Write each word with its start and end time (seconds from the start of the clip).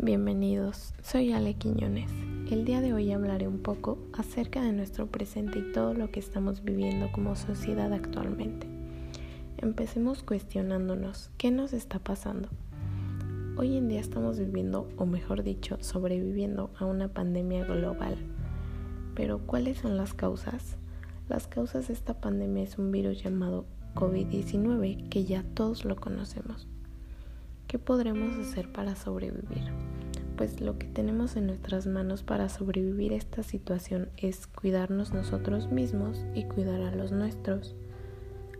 Bienvenidos, 0.00 0.94
soy 1.02 1.32
Ale 1.32 1.54
Quiñones. 1.54 2.12
El 2.52 2.64
día 2.64 2.80
de 2.80 2.92
hoy 2.92 3.10
hablaré 3.10 3.48
un 3.48 3.58
poco 3.58 3.98
acerca 4.12 4.62
de 4.62 4.72
nuestro 4.72 5.08
presente 5.08 5.58
y 5.58 5.72
todo 5.72 5.92
lo 5.92 6.12
que 6.12 6.20
estamos 6.20 6.62
viviendo 6.62 7.10
como 7.10 7.34
sociedad 7.34 7.92
actualmente. 7.92 8.68
Empecemos 9.56 10.22
cuestionándonos 10.22 11.32
qué 11.36 11.50
nos 11.50 11.72
está 11.72 11.98
pasando. 11.98 12.48
Hoy 13.56 13.76
en 13.76 13.88
día 13.88 13.98
estamos 13.98 14.38
viviendo, 14.38 14.88
o 14.98 15.04
mejor 15.04 15.42
dicho, 15.42 15.78
sobreviviendo 15.80 16.70
a 16.78 16.84
una 16.84 17.08
pandemia 17.08 17.64
global. 17.64 18.18
Pero 19.16 19.40
¿cuáles 19.40 19.78
son 19.78 19.96
las 19.96 20.14
causas? 20.14 20.76
Las 21.28 21.48
causas 21.48 21.88
de 21.88 21.94
esta 21.94 22.20
pandemia 22.20 22.62
es 22.62 22.78
un 22.78 22.92
virus 22.92 23.20
llamado 23.20 23.66
COVID-19 23.96 25.08
que 25.08 25.24
ya 25.24 25.42
todos 25.54 25.84
lo 25.84 25.96
conocemos. 25.96 26.68
¿Qué 27.68 27.78
podremos 27.78 28.34
hacer 28.38 28.72
para 28.72 28.96
sobrevivir? 28.96 29.70
Pues 30.38 30.62
lo 30.62 30.78
que 30.78 30.86
tenemos 30.86 31.36
en 31.36 31.48
nuestras 31.48 31.86
manos 31.86 32.22
para 32.22 32.48
sobrevivir 32.48 33.12
esta 33.12 33.42
situación 33.42 34.08
es 34.16 34.46
cuidarnos 34.46 35.12
nosotros 35.12 35.70
mismos 35.70 36.24
y 36.34 36.44
cuidar 36.44 36.80
a 36.80 36.96
los 36.96 37.12
nuestros, 37.12 37.76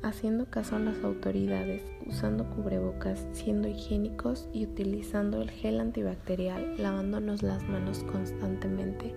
haciendo 0.03 0.51
caso 0.51 0.77
a 0.77 0.81
las 0.81 1.03
autoridades, 1.03 1.83
usando 2.07 2.51
cubrebocas, 2.51 3.27
siendo 3.33 3.67
higiénicos 3.67 4.47
y 4.53 4.67
utilizando 4.67 5.41
el 5.41 5.51
gel 5.51 5.81
antibacterial, 5.81 6.75
lavándonos 6.77 7.43
las 7.43 7.67
manos 7.67 8.05
constantemente 8.13 9.15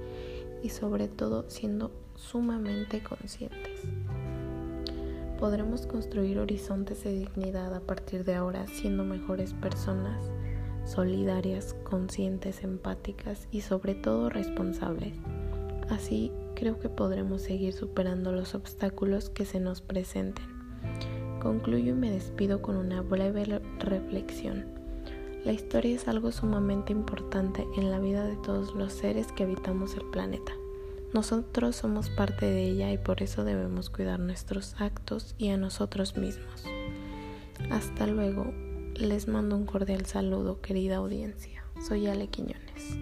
y 0.64 0.70
sobre 0.70 1.10
todo 1.10 1.50
siendo 1.50 1.92
sumamente 2.16 3.04
conscientes 3.04 3.82
podremos 5.42 5.88
construir 5.88 6.38
horizontes 6.38 7.04
de 7.04 7.14
dignidad 7.14 7.74
a 7.74 7.80
partir 7.80 8.24
de 8.24 8.36
ahora 8.36 8.68
siendo 8.68 9.04
mejores 9.04 9.56
personas, 9.56 10.24
solidarias, 10.86 11.76
conscientes, 11.84 12.64
empáticas 12.64 13.48
y 13.50 13.62
sobre 13.62 13.96
todo 13.96 14.30
responsables. 14.30 15.16
Así 15.90 16.32
creo 16.54 16.80
que 16.80 16.90
podremos 16.90 17.42
seguir 17.42 17.74
superando 17.74 18.32
los 18.32 18.54
obstáculos 18.54 19.32
que 19.32 19.46
se 19.46 19.60
nos 19.60 19.82
presenten. 19.82 20.46
Concluyo 21.42 21.94
y 21.94 21.98
me 21.98 22.12
despido 22.12 22.62
con 22.62 22.78
una 22.78 23.02
breve 23.02 23.62
reflexión. 23.80 24.66
La 25.44 25.54
historia 25.54 25.96
es 25.96 26.08
algo 26.08 26.32
sumamente 26.32 26.94
importante 26.94 27.66
en 27.78 27.90
la 27.90 27.98
vida 27.98 28.28
de 28.28 28.36
todos 28.36 28.76
los 28.76 28.94
seres 28.94 29.32
que 29.32 29.42
habitamos 29.42 29.96
el 29.96 30.06
planeta. 30.12 30.52
Nosotros 31.14 31.76
somos 31.76 32.10
parte 32.10 32.46
de 32.46 32.64
ella 32.64 32.92
y 32.92 32.98
por 32.98 33.22
eso 33.22 33.44
debemos 33.44 33.90
cuidar 33.90 34.20
nuestros 34.20 34.76
actos 34.80 35.36
y 35.38 35.50
a 35.50 35.58
nosotros 35.58 36.16
mismos. 36.16 36.64
Hasta 37.70 38.08
luego, 38.08 38.54
les 38.96 39.28
mando 39.28 39.58
un 39.58 39.66
cordial 39.66 40.06
saludo 40.06 40.62
querida 40.62 40.98
audiencia. 40.98 41.66
Soy 41.86 42.08
Ale 42.08 42.28
Quiñones. 42.28 42.98